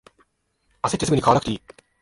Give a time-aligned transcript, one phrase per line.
[0.81, 1.61] あせってすぐに買わなくていい